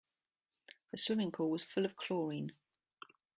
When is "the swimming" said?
0.89-1.31